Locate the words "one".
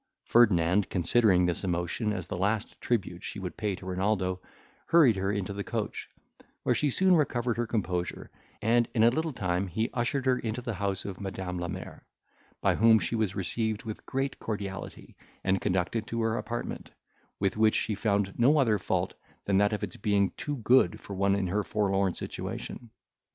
21.13-21.35